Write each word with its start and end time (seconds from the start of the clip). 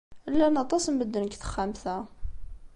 Llan 0.31 0.55
aṭas 0.63 0.85
n 0.87 0.91
medden 0.95 1.25
deg 1.25 1.35
texxamt-a. 1.37 1.97